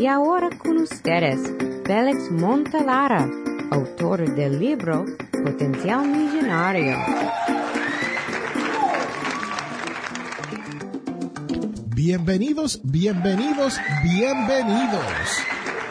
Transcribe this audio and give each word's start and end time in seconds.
Y 0.00 0.06
ahora 0.06 0.48
con 0.56 0.78
ustedes, 0.78 1.38
Félix 1.84 2.30
Montalara, 2.30 3.28
autor 3.70 4.34
del 4.34 4.58
libro 4.58 5.04
Potencial 5.44 6.08
Millonario. 6.08 6.96
Bienvenidos, 11.94 12.80
bienvenidos, 12.82 13.78
bienvenidos. 14.02 15.04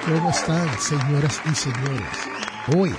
¿Cómo 0.07 0.31
están, 0.31 0.67
señoras 0.79 1.39
y 1.45 1.53
señores? 1.53 2.17
Hoy 2.75 2.91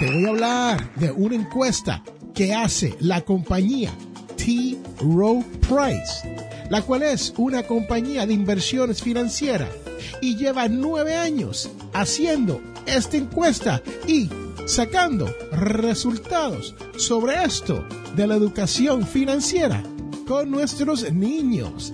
te 0.00 0.12
voy 0.12 0.26
a 0.26 0.28
hablar 0.30 0.94
de 0.96 1.12
una 1.12 1.36
encuesta 1.36 2.02
que 2.34 2.52
hace 2.52 2.96
la 2.98 3.20
compañía 3.20 3.92
T. 4.36 4.76
Rowe 5.02 5.44
Price, 5.68 6.28
la 6.70 6.82
cual 6.82 7.02
es 7.02 7.32
una 7.36 7.62
compañía 7.62 8.26
de 8.26 8.34
inversiones 8.34 9.02
financieras 9.02 9.70
y 10.20 10.36
lleva 10.36 10.68
nueve 10.68 11.16
años 11.16 11.70
haciendo 11.92 12.60
esta 12.86 13.16
encuesta 13.16 13.82
y 14.06 14.28
sacando 14.66 15.34
resultados 15.52 16.74
sobre 16.96 17.42
esto 17.42 17.84
de 18.16 18.26
la 18.26 18.34
educación 18.34 19.06
financiera 19.06 19.82
con 20.26 20.50
nuestros 20.50 21.10
niños. 21.12 21.92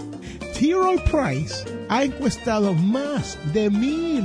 T. 0.59 0.73
Rowe 0.73 1.00
Price 1.11 1.64
ha 1.88 2.05
encuestado 2.05 2.72
más 2.75 3.38
de 3.52 3.70
mil 3.70 4.25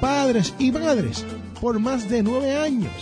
padres 0.00 0.54
y 0.58 0.72
madres 0.72 1.24
por 1.60 1.78
más 1.78 2.08
de 2.08 2.22
nueve 2.22 2.56
años. 2.56 2.92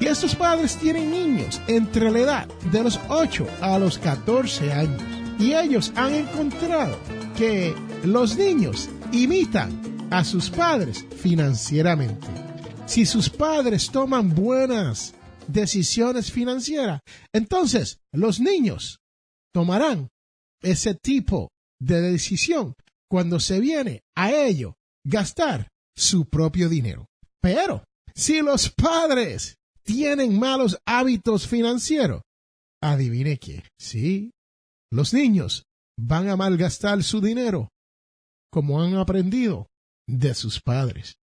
Y 0.00 0.06
estos 0.06 0.34
padres 0.34 0.76
tienen 0.76 1.10
niños 1.10 1.60
entre 1.68 2.10
la 2.10 2.18
edad 2.18 2.48
de 2.72 2.82
los 2.82 2.98
8 3.08 3.46
a 3.60 3.78
los 3.78 3.98
14 3.98 4.72
años. 4.72 5.21
Y 5.42 5.54
ellos 5.54 5.92
han 5.96 6.14
encontrado 6.14 6.96
que 7.36 7.74
los 8.04 8.36
niños 8.38 8.88
imitan 9.10 10.06
a 10.12 10.22
sus 10.22 10.48
padres 10.48 11.04
financieramente. 11.20 12.28
Si 12.86 13.04
sus 13.04 13.28
padres 13.28 13.90
toman 13.90 14.36
buenas 14.36 15.14
decisiones 15.48 16.30
financieras, 16.30 17.00
entonces 17.34 17.98
los 18.12 18.38
niños 18.38 19.00
tomarán 19.52 20.10
ese 20.62 20.94
tipo 20.94 21.48
de 21.80 22.00
decisión 22.00 22.74
cuando 23.10 23.40
se 23.40 23.58
viene 23.58 24.02
a 24.16 24.30
ello 24.32 24.76
gastar 25.04 25.66
su 25.96 26.24
propio 26.26 26.68
dinero. 26.68 27.06
Pero 27.40 27.82
si 28.14 28.42
los 28.42 28.70
padres 28.70 29.56
tienen 29.82 30.38
malos 30.38 30.78
hábitos 30.86 31.48
financieros, 31.48 32.22
adivine 32.80 33.38
qué, 33.38 33.64
sí, 33.76 34.30
los 34.92 35.14
niños 35.14 35.64
van 35.98 36.28
a 36.28 36.36
malgastar 36.36 37.02
su 37.02 37.20
dinero 37.20 37.70
como 38.52 38.82
han 38.82 38.94
aprendido 38.96 39.68
de 40.06 40.34
sus 40.34 40.60
padres. 40.60 41.16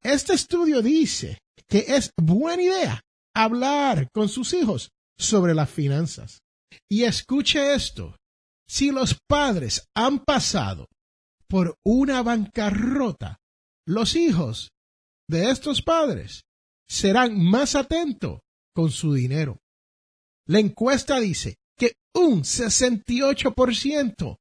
Este 0.00 0.32
estudio 0.32 0.80
dice 0.80 1.38
que 1.68 1.84
es 1.88 2.10
buena 2.16 2.62
idea 2.62 3.00
hablar 3.34 4.08
con 4.12 4.30
sus 4.30 4.54
hijos 4.54 4.90
sobre 5.18 5.54
las 5.54 5.70
finanzas. 5.70 6.40
Y 6.90 7.04
escuche 7.04 7.74
esto, 7.74 8.16
si 8.66 8.90
los 8.90 9.18
padres 9.28 9.86
han 9.94 10.24
pasado 10.24 10.86
por 11.48 11.76
una 11.84 12.22
bancarrota, 12.22 13.36
los 13.86 14.16
hijos 14.16 14.70
de 15.28 15.50
estos 15.50 15.82
padres 15.82 16.44
serán 16.88 17.38
más 17.38 17.74
atentos 17.74 18.40
con 18.74 18.90
su 18.90 19.12
dinero. 19.12 19.58
La 20.46 20.60
encuesta 20.60 21.20
dice 21.20 21.56
que 21.82 21.96
un 22.14 22.44
68% 22.44 24.36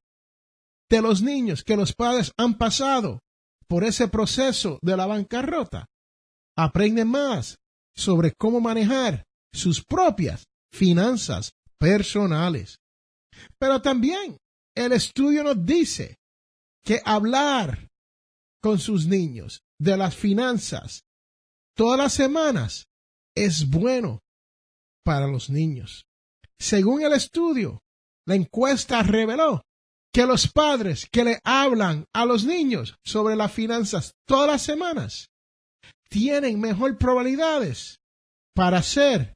de 0.92 1.02
los 1.02 1.24
niños 1.24 1.64
que 1.64 1.76
los 1.76 1.92
padres 1.92 2.32
han 2.38 2.56
pasado 2.56 3.20
por 3.68 3.84
ese 3.84 4.08
proceso 4.08 4.78
de 4.84 4.96
la 4.96 5.08
bancarrota 5.08 5.88
aprenden 6.56 7.08
más 7.08 7.58
sobre 7.96 8.34
cómo 8.38 8.62
manejar 8.62 9.24
sus 9.52 9.84
propias 9.84 10.44
finanzas 10.72 11.54
personales. 11.80 12.78
Pero 13.58 13.82
también 13.82 14.38
el 14.78 14.92
estudio 14.92 15.44
nos 15.44 15.66
dice 15.66 16.20
que 16.86 17.02
hablar 17.04 17.88
con 18.62 18.78
sus 18.78 19.08
niños 19.08 19.64
de 19.80 19.98
las 19.98 20.16
finanzas 20.16 21.06
todas 21.76 21.98
las 21.98 22.14
semanas 22.14 22.86
es 23.36 23.68
bueno 23.68 24.20
para 25.04 25.26
los 25.26 25.50
niños. 25.50 26.06
Según 26.62 27.02
el 27.02 27.14
estudio, 27.14 27.82
la 28.28 28.36
encuesta 28.36 29.02
reveló 29.02 29.64
que 30.14 30.28
los 30.28 30.48
padres 30.48 31.08
que 31.12 31.24
le 31.24 31.40
hablan 31.44 32.06
a 32.14 32.24
los 32.24 32.46
niños 32.46 33.00
sobre 33.04 33.36
las 33.36 33.52
finanzas 33.52 34.14
todas 34.28 34.48
las 34.48 34.62
semanas 34.62 35.32
tienen 36.08 36.60
mejor 36.60 37.00
probabilidades 37.00 37.98
para 38.54 38.84
ser 38.84 39.34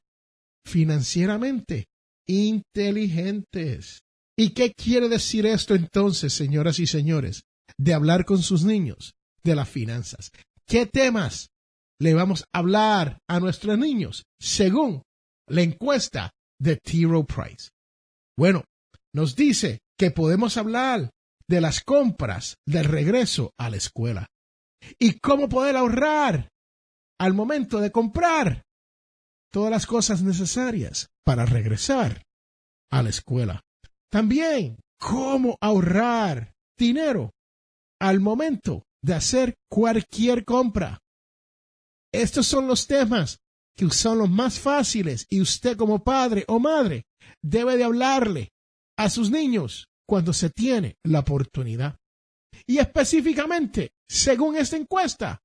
financieramente 0.64 1.86
inteligentes. 2.28 4.02
¿Y 4.38 4.50
qué 4.50 4.72
quiere 4.72 5.08
decir 5.08 5.46
esto 5.46 5.74
entonces, 5.74 6.32
señoras 6.32 6.78
y 6.78 6.86
señores, 6.86 7.42
de 7.76 7.92
hablar 7.92 8.24
con 8.24 8.40
sus 8.40 8.62
niños 8.62 9.14
de 9.42 9.56
las 9.56 9.68
finanzas? 9.68 10.30
¿Qué 10.64 10.86
temas 10.86 11.48
le 11.98 12.14
vamos 12.14 12.44
a 12.52 12.58
hablar 12.60 13.18
a 13.28 13.40
nuestros 13.40 13.76
niños 13.76 14.26
según 14.38 15.02
la 15.48 15.62
encuesta 15.62 16.30
de 16.58 16.76
T. 16.76 17.06
Price? 17.26 17.70
Bueno, 18.36 18.64
nos 19.14 19.36
dice 19.36 19.80
que 19.98 20.10
podemos 20.10 20.56
hablar 20.56 21.10
de 21.48 21.60
las 21.60 21.82
compras 21.82 22.56
del 22.66 22.84
regreso 22.84 23.52
a 23.58 23.70
la 23.70 23.76
escuela 23.76 24.26
y 24.98 25.18
cómo 25.20 25.48
poder 25.48 25.76
ahorrar 25.76 26.48
al 27.18 27.34
momento 27.34 27.80
de 27.80 27.90
comprar 27.90 28.64
todas 29.50 29.70
las 29.70 29.86
cosas 29.86 30.22
necesarias 30.22 31.08
para 31.24 31.46
regresar 31.46 32.22
a 32.90 33.02
la 33.02 33.10
escuela. 33.10 33.62
También 34.10 34.78
cómo 34.98 35.56
ahorrar 35.60 36.54
dinero 36.78 37.32
al 38.00 38.20
momento 38.20 38.84
de 39.02 39.14
hacer 39.14 39.54
cualquier 39.70 40.44
compra. 40.44 40.98
Estos 42.12 42.46
son 42.46 42.66
los 42.66 42.86
temas 42.86 43.38
que 43.76 43.90
son 43.90 44.18
los 44.18 44.30
más 44.30 44.58
fáciles 44.58 45.26
y 45.28 45.40
usted 45.40 45.76
como 45.76 46.02
padre 46.02 46.44
o 46.48 46.58
madre 46.58 47.04
debe 47.42 47.76
de 47.76 47.84
hablarle 47.84 48.50
a 48.96 49.10
sus 49.10 49.30
niños 49.30 49.88
cuando 50.08 50.32
se 50.32 50.50
tiene 50.50 50.96
la 51.04 51.20
oportunidad. 51.20 51.96
Y 52.66 52.78
específicamente, 52.78 53.92
según 54.08 54.56
esta 54.56 54.76
encuesta, 54.76 55.40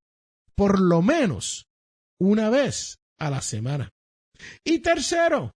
por 0.56 0.80
lo 0.80 1.02
menos 1.02 1.66
una 2.20 2.50
vez 2.50 2.98
a 3.20 3.30
la 3.30 3.42
semana. 3.42 3.90
Y 4.64 4.80
tercero, 4.80 5.52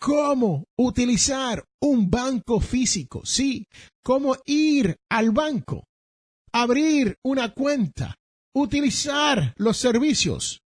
cómo 0.00 0.64
utilizar 0.76 1.64
un 1.80 2.10
banco 2.10 2.60
físico. 2.60 3.24
Sí, 3.24 3.66
cómo 4.02 4.36
ir 4.44 4.96
al 5.10 5.30
banco, 5.30 5.84
abrir 6.52 7.16
una 7.24 7.52
cuenta, 7.52 8.16
utilizar 8.54 9.54
los 9.56 9.76
servicios 9.76 10.60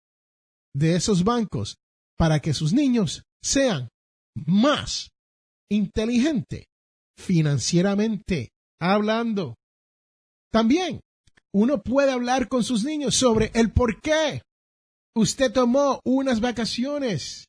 de 0.74 0.96
esos 0.96 1.24
bancos 1.24 1.76
para 2.16 2.40
que 2.40 2.54
sus 2.54 2.72
niños 2.72 3.22
sean 3.42 3.88
más 4.34 5.10
inteligente 5.70 6.66
financieramente 7.18 8.50
hablando. 8.80 9.56
También 10.50 11.00
uno 11.54 11.82
puede 11.82 12.12
hablar 12.12 12.48
con 12.48 12.64
sus 12.64 12.84
niños 12.84 13.14
sobre 13.14 13.50
el 13.54 13.72
por 13.72 14.00
qué 14.00 14.42
usted 15.14 15.52
tomó 15.52 16.00
unas 16.04 16.40
vacaciones 16.40 17.46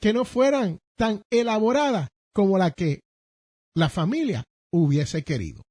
que 0.00 0.12
no 0.12 0.24
fueran 0.24 0.78
tan 0.96 1.22
elaboradas 1.30 2.08
como 2.34 2.58
la 2.58 2.70
que 2.70 3.00
la 3.74 3.88
familia 3.88 4.44
hubiese 4.72 5.22
querido. 5.24 5.62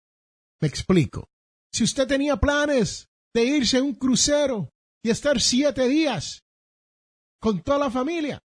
Me 0.61 0.67
explico. 0.67 1.27
Si 1.73 1.83
usted 1.83 2.07
tenía 2.07 2.37
planes 2.37 3.07
de 3.33 3.45
irse 3.45 3.77
a 3.77 3.83
un 3.83 3.95
crucero 3.95 4.69
y 5.03 5.09
estar 5.09 5.39
siete 5.39 5.87
días 5.87 6.41
con 7.41 7.61
toda 7.61 7.79
la 7.79 7.91
familia, 7.91 8.39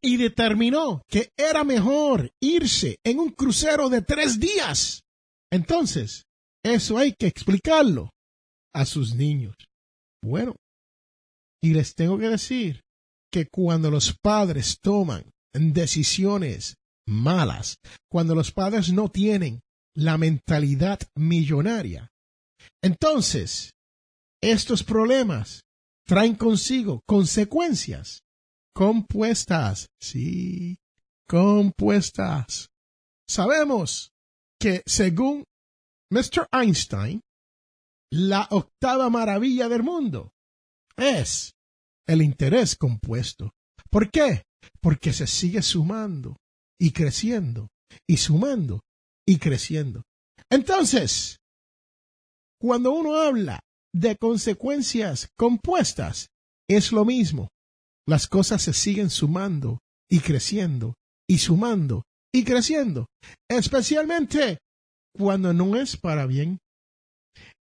y 0.00 0.16
determinó 0.16 1.02
que 1.08 1.30
era 1.36 1.62
mejor 1.62 2.32
irse 2.40 2.98
en 3.04 3.20
un 3.20 3.30
crucero 3.30 3.88
de 3.88 4.02
tres 4.02 4.40
días. 4.40 5.02
Entonces, 5.50 6.24
eso 6.64 6.98
hay 6.98 7.12
que 7.12 7.26
explicarlo 7.26 8.10
a 8.74 8.84
sus 8.84 9.14
niños. 9.14 9.54
Bueno, 10.24 10.56
y 11.62 11.74
les 11.74 11.94
tengo 11.94 12.18
que 12.18 12.28
decir 12.28 12.82
que 13.30 13.46
cuando 13.46 13.90
los 13.90 14.16
padres 14.20 14.78
toman 14.80 15.30
decisiones 15.54 16.76
malas, 17.06 17.76
cuando 18.10 18.34
los 18.34 18.50
padres 18.52 18.92
no 18.92 19.08
tienen 19.08 19.60
la 19.94 20.18
mentalidad 20.18 21.00
millonaria, 21.14 22.10
entonces 22.82 23.72
estos 24.40 24.82
problemas 24.82 25.62
traen 26.12 26.34
consigo 26.34 27.00
consecuencias 27.06 28.22
compuestas. 28.74 29.88
Sí, 29.98 30.76
compuestas. 31.26 32.68
Sabemos 33.26 34.12
que 34.60 34.82
según 34.84 35.44
Mr. 36.10 36.48
Einstein, 36.52 37.22
la 38.10 38.46
octava 38.50 39.08
maravilla 39.08 39.70
del 39.70 39.84
mundo 39.84 40.34
es 40.98 41.54
el 42.06 42.20
interés 42.20 42.76
compuesto. 42.76 43.54
¿Por 43.88 44.10
qué? 44.10 44.42
Porque 44.82 45.14
se 45.14 45.26
sigue 45.26 45.62
sumando 45.62 46.36
y 46.78 46.90
creciendo 46.92 47.70
y 48.06 48.18
sumando 48.18 48.80
y 49.26 49.38
creciendo. 49.38 50.02
Entonces, 50.50 51.38
cuando 52.60 52.90
uno 52.92 53.16
habla 53.16 53.60
de 53.94 54.16
consecuencias 54.16 55.28
compuestas, 55.36 56.28
es 56.68 56.92
lo 56.92 57.04
mismo. 57.04 57.48
Las 58.06 58.26
cosas 58.26 58.62
se 58.62 58.72
siguen 58.72 59.10
sumando 59.10 59.78
y 60.10 60.20
creciendo 60.20 60.94
y 61.28 61.38
sumando 61.38 62.04
y 62.34 62.44
creciendo, 62.44 63.06
especialmente 63.48 64.58
cuando 65.14 65.52
no 65.52 65.76
es 65.76 65.96
para 65.96 66.26
bien. 66.26 66.58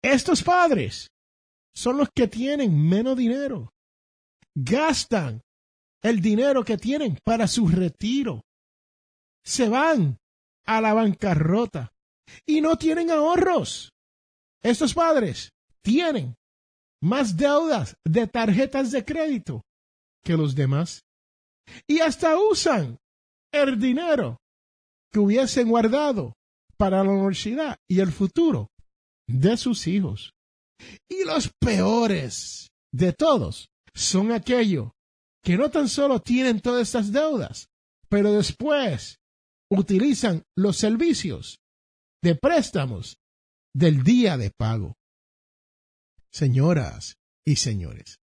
Estos 0.01 0.43
padres 0.43 1.09
son 1.75 1.97
los 1.97 2.09
que 2.15 2.27
tienen 2.27 2.75
menos 2.89 3.17
dinero. 3.17 3.71
Gastan 4.55 5.41
el 6.01 6.21
dinero 6.21 6.63
que 6.63 6.77
tienen 6.77 7.17
para 7.23 7.47
su 7.47 7.67
retiro. 7.67 8.41
Se 9.45 9.69
van 9.69 10.17
a 10.65 10.81
la 10.81 10.93
bancarrota 10.93 11.91
y 12.45 12.61
no 12.61 12.77
tienen 12.77 13.11
ahorros. 13.11 13.91
Estos 14.63 14.93
padres 14.93 15.51
tienen 15.83 16.35
más 17.01 17.35
deudas 17.35 17.97
de 18.05 18.27
tarjetas 18.27 18.91
de 18.91 19.03
crédito 19.03 19.63
que 20.23 20.37
los 20.37 20.55
demás 20.55 21.03
y 21.87 21.99
hasta 21.99 22.37
usan 22.39 22.99
el 23.51 23.79
dinero 23.79 24.37
que 25.11 25.19
hubiesen 25.19 25.69
guardado 25.69 26.33
para 26.77 27.03
la 27.03 27.11
universidad 27.11 27.77
y 27.89 27.99
el 27.99 28.11
futuro 28.11 28.69
de 29.27 29.57
sus 29.57 29.87
hijos. 29.87 30.33
Y 31.09 31.25
los 31.25 31.51
peores 31.59 32.69
de 32.91 33.13
todos 33.13 33.69
son 33.93 34.31
aquellos 34.31 34.91
que 35.43 35.57
no 35.57 35.69
tan 35.69 35.87
solo 35.87 36.19
tienen 36.19 36.61
todas 36.61 36.83
estas 36.83 37.11
deudas, 37.11 37.67
pero 38.09 38.31
después 38.31 39.19
utilizan 39.69 40.43
los 40.55 40.77
servicios 40.77 41.59
de 42.21 42.35
préstamos 42.35 43.17
del 43.73 44.03
día 44.03 44.37
de 44.37 44.51
pago. 44.51 44.95
Señoras 46.33 47.15
y 47.45 47.57
señores, 47.57 48.19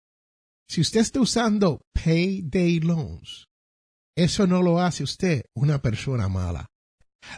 si 0.68 0.80
usted 0.80 1.00
está 1.00 1.20
usando 1.20 1.80
payday 1.92 2.80
loans, 2.80 3.46
eso 4.16 4.46
no 4.46 4.62
lo 4.62 4.80
hace 4.80 5.02
usted 5.02 5.44
una 5.54 5.80
persona 5.82 6.28
mala. 6.28 6.66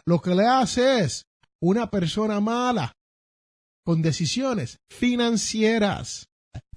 Lo 0.06 0.20
que 0.20 0.34
le 0.34 0.46
hace 0.46 1.00
es 1.00 1.24
una 1.60 1.90
persona 1.90 2.40
mala 2.40 2.92
con 3.84 4.02
decisiones 4.02 4.78
financieras. 4.90 6.26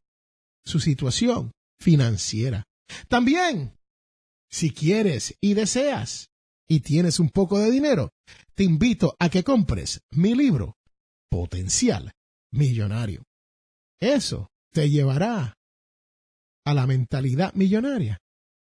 su 0.65 0.79
situación 0.79 1.51
financiera. 1.79 2.65
También, 3.07 3.77
si 4.49 4.71
quieres 4.71 5.35
y 5.41 5.53
deseas 5.53 6.29
y 6.67 6.81
tienes 6.81 7.19
un 7.19 7.29
poco 7.29 7.59
de 7.59 7.71
dinero, 7.71 8.11
te 8.55 8.63
invito 8.63 9.15
a 9.19 9.29
que 9.29 9.43
compres 9.43 10.01
mi 10.11 10.35
libro 10.35 10.75
Potencial 11.29 12.11
Millonario. 12.51 13.23
Eso 14.01 14.49
te 14.71 14.89
llevará 14.89 15.55
a 16.65 16.73
la 16.73 16.87
mentalidad 16.87 17.53
millonaria 17.53 18.17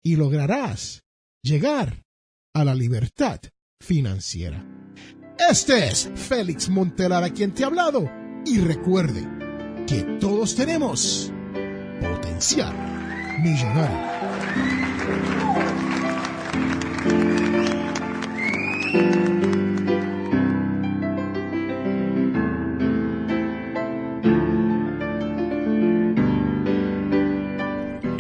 y 0.05 0.17
lograrás 0.17 1.03
llegar 1.47 2.03
a 2.55 2.65
la 2.65 2.75
libertad 2.75 3.41
financiera. 3.81 4.67
Este 5.51 5.87
es 5.87 6.11
Félix 6.15 6.69
Montelara 6.69 7.31
quien 7.31 7.55
te 7.55 7.63
ha 7.63 7.69
hablado 7.69 8.11
y 8.45 8.59
recuerde 8.59 9.23
que 9.87 10.03
todos 10.19 10.57
tenemos 10.57 11.33
potencial 12.01 12.75
millonario. 13.43 14.07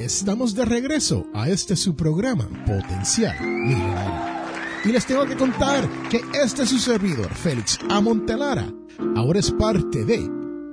Estamos 0.00 0.54
de 0.54 0.64
regreso 0.64 1.26
a 1.34 1.50
este 1.50 1.76
su 1.76 1.94
programa 1.94 2.48
Potencial 2.66 3.36
Millonario. 3.42 4.38
Y 4.86 4.88
les 4.92 5.04
tengo 5.04 5.26
que 5.26 5.36
contar 5.36 5.86
que 6.08 6.22
este 6.42 6.62
es 6.62 6.70
su 6.70 6.78
servidor, 6.78 7.28
Félix 7.34 7.78
Amontelara, 7.90 8.72
ahora 9.16 9.40
es 9.40 9.50
parte 9.50 10.06
de 10.06 10.26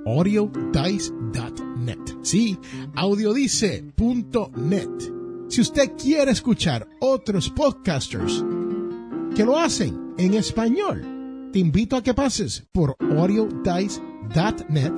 audiodice.net. 0.06 1.98
Sí, 2.22 2.58
audiodice.net. 2.94 4.88
Si 5.48 5.60
usted 5.60 5.92
quiere 6.02 6.30
escuchar 6.30 6.88
otros 7.00 7.50
podcasters 7.50 8.42
que 9.34 9.44
lo 9.44 9.58
hacen 9.58 10.14
en 10.16 10.32
español, 10.32 11.15
te 11.52 11.58
invito 11.58 11.96
a 11.96 12.02
que 12.02 12.14
pases 12.14 12.66
por 12.72 12.96
audiodice.net, 13.00 14.92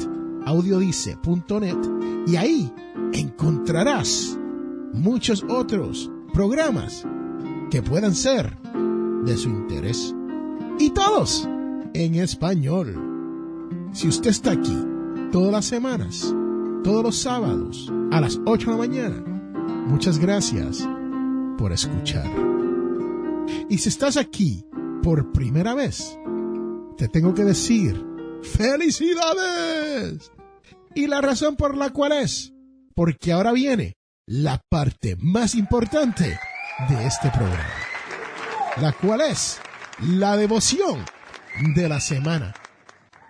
audiodice.net, 0.45 1.77
y 2.27 2.37
ahí 2.37 2.73
encontrarás 3.13 4.39
muchos 4.93 5.45
otros 5.49 6.11
programas 6.33 7.07
que 7.71 7.83
puedan 7.83 8.15
ser 8.15 8.57
de 9.25 9.37
su 9.37 9.49
interés. 9.49 10.15
Y 10.79 10.91
todos 10.91 11.49
en 11.95 12.15
español. 12.17 12.95
Si 13.93 14.09
usted 14.09 14.31
está 14.31 14.53
aquí 14.53 14.77
todas 15.33 15.53
las 15.53 15.65
semanas, 15.65 16.35
todos 16.85 17.03
los 17.03 17.17
sábados 17.17 17.93
a 18.11 18.21
las 18.21 18.41
8 18.45 18.67
de 18.67 18.73
la 18.73 18.79
mañana. 18.79 19.25
Muchas 19.87 20.19
gracias 20.19 20.87
por 21.57 21.73
escuchar. 21.73 22.31
Y 23.69 23.79
si 23.79 23.89
estás 23.89 24.17
aquí 24.17 24.65
por 25.03 25.33
primera 25.33 25.75
vez, 25.75 26.19
te 26.99 27.09
tengo 27.09 27.33
que 27.33 27.45
decir, 27.45 28.05
felicidades. 28.43 30.33
Y 30.95 31.07
la 31.07 31.21
razón 31.21 31.55
por 31.55 31.77
la 31.77 31.91
cual 31.91 32.11
es, 32.13 32.53
porque 32.95 33.31
ahora 33.33 33.53
viene 33.53 33.95
la 34.27 34.61
parte 34.69 35.17
más 35.17 35.55
importante 35.55 36.39
de 36.89 37.07
este 37.07 37.31
programa, 37.31 37.73
la 38.81 38.93
cual 38.93 39.21
es 39.21 39.61
la 40.01 40.37
devoción 40.37 41.05
de 41.75 41.89
la 41.89 42.01
semana. 42.01 42.53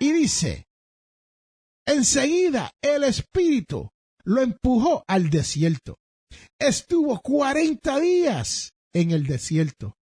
Y 0.00 0.12
dice, 0.12 0.66
enseguida 1.86 2.70
el 2.82 3.04
Espíritu 3.04 3.90
lo 4.24 4.40
empujó 4.40 5.04
al 5.06 5.28
desierto. 5.28 5.98
Estuvo 6.58 7.20
cuarenta 7.20 8.00
días 8.00 8.72
en 8.94 9.10
el 9.10 9.26
desierto 9.26 9.94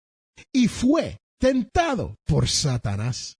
y 0.52 0.68
fue 0.68 1.18
tentado 1.38 2.16
por 2.26 2.48
Satanás. 2.48 3.38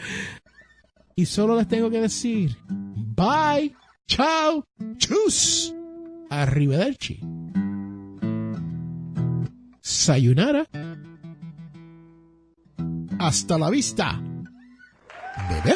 y 1.16 1.26
solo 1.26 1.56
les 1.56 1.68
tengo 1.68 1.90
que 1.90 2.02
decir, 2.02 2.58
bye, 2.68 3.74
chao, 4.08 4.66
chus, 4.98 5.74
arrivederci. 6.30 7.20
Sayonara. 9.82 10.68
Hasta 13.20 13.58
la 13.58 13.70
vista, 13.70 14.22
bebé. 15.50 15.76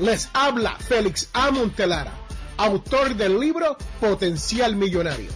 Les 0.00 0.28
habla 0.34 0.76
Félix 0.76 1.30
A. 1.32 1.50
Montelara, 1.50 2.12
autor 2.58 3.14
del 3.14 3.40
libro 3.40 3.76
Potencial 4.00 4.76
Millonario. 4.76 5.30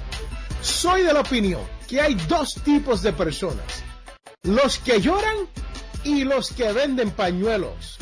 Soy 0.60 1.02
de 1.02 1.12
la 1.12 1.20
opinión 1.20 1.62
que 1.86 2.00
hay 2.02 2.14
dos 2.28 2.56
tipos 2.64 3.00
de 3.02 3.12
personas, 3.14 3.82
los 4.42 4.78
que 4.78 5.00
lloran 5.00 5.48
y 6.04 6.24
los 6.24 6.50
que 6.52 6.70
venden 6.72 7.10
pañuelos. 7.10 7.97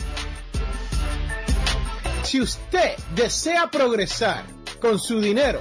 Si 2.27 2.41
usted 2.41 2.97
desea 3.15 3.71
progresar 3.71 4.45
con 4.81 4.99
su 4.99 5.21
dinero, 5.21 5.61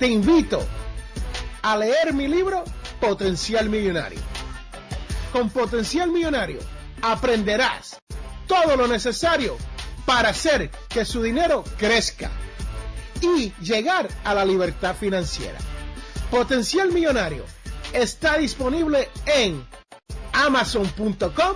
te 0.00 0.08
invito 0.08 0.60
a 1.62 1.76
leer 1.76 2.12
mi 2.12 2.26
libro 2.26 2.64
Potencial 3.00 3.68
Millonario. 3.68 4.18
Con 5.30 5.50
Potencial 5.50 6.10
Millonario 6.10 6.58
aprenderás 7.00 7.96
todo 8.48 8.76
lo 8.76 8.88
necesario 8.88 9.56
para 10.04 10.30
hacer 10.30 10.68
que 10.88 11.04
su 11.04 11.22
dinero 11.22 11.62
crezca 11.78 12.28
y 13.20 13.52
llegar 13.62 14.08
a 14.24 14.34
la 14.34 14.44
libertad 14.44 14.96
financiera. 14.96 15.58
Potencial 16.28 16.90
Millonario 16.90 17.44
está 17.92 18.36
disponible 18.36 19.10
en 19.26 19.64
amazon.com 20.32 21.54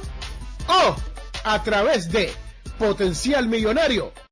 o 0.68 0.96
a 1.42 1.62
través 1.64 2.08
de 2.12 2.32
potencialmillonario.com. 2.78 4.27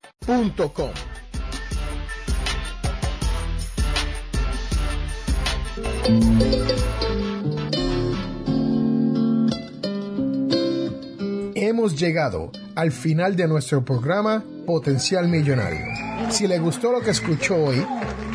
Hemos 11.54 11.96
llegado 11.96 12.50
al 12.74 12.90
final 12.90 13.36
de 13.36 13.46
nuestro 13.46 13.84
programa 13.84 14.42
Potencial 14.66 15.28
Millonario. 15.28 15.86
Si 16.30 16.48
le 16.48 16.58
gustó 16.58 16.90
lo 16.90 17.02
que 17.02 17.10
escuchó 17.10 17.54
hoy, 17.54 17.86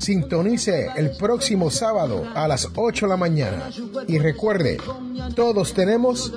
Sintonice 0.03 0.89
el 0.97 1.13
próximo 1.13 1.71
sábado 1.71 2.25
a 2.35 2.49
las 2.49 2.69
8 2.75 3.07
de 3.07 3.11
la 3.11 3.17
mañana 3.17 3.71
y 4.09 4.19
recuerde, 4.19 4.79
todos 5.37 5.75
tenemos 5.75 6.33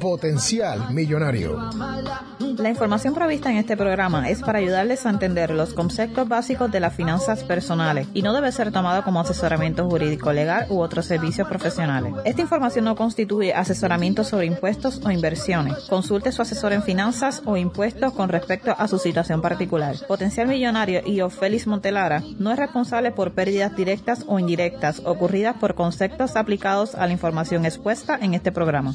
potencial 0.00 0.90
millonario. 0.94 1.58
La 2.56 2.70
información 2.70 3.14
prevista 3.14 3.50
en 3.50 3.58
este 3.58 3.76
programa 3.76 4.28
es 4.28 4.40
para 4.40 4.58
ayudarles 4.58 5.04
a 5.04 5.10
entender 5.10 5.50
los 5.50 5.74
conceptos 5.74 6.28
básicos 6.28 6.70
de 6.70 6.80
las 6.80 6.94
finanzas 6.94 7.44
personales 7.44 8.08
y 8.14 8.22
no 8.22 8.32
debe 8.32 8.52
ser 8.52 8.72
tomada 8.72 9.02
como 9.02 9.20
asesoramiento 9.20 9.88
jurídico 9.88 10.32
legal 10.32 10.66
u 10.70 10.80
otros 10.80 11.06
servicios 11.06 11.46
profesionales. 11.46 12.14
Esta 12.24 12.42
información 12.42 12.86
no 12.86 12.96
constituye 12.96 13.54
asesoramiento 13.54 14.24
sobre 14.24 14.46
impuestos 14.46 15.00
o 15.04 15.10
inversiones. 15.10 15.74
Consulte 15.88 16.32
su 16.32 16.42
asesor 16.42 16.72
en 16.72 16.82
finanzas 16.82 17.42
o 17.44 17.56
impuestos 17.56 18.12
con 18.12 18.30
respecto 18.30 18.74
a 18.76 18.88
su 18.88 18.98
situación 18.98 19.42
particular. 19.42 19.96
Potencial 20.08 20.48
Millonario 20.48 21.02
y 21.04 21.20
Félix 21.30 21.66
Montelara 21.66 22.22
no 22.38 22.50
es 22.50 22.58
responsable 22.58 23.09
por 23.10 23.32
pérdidas 23.32 23.76
directas 23.76 24.24
o 24.26 24.38
indirectas 24.38 25.02
ocurridas 25.04 25.56
por 25.56 25.74
conceptos 25.74 26.36
aplicados 26.36 26.94
a 26.94 27.06
la 27.06 27.12
información 27.12 27.64
expuesta 27.64 28.18
en 28.20 28.34
este 28.34 28.52
programa. 28.52 28.94